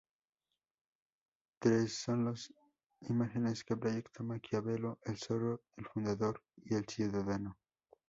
[1.59, 2.51] Tres son las
[3.01, 7.55] imágenes que proyecta Maquiavelo: El Zorro, el Fundador y el Ciudadano.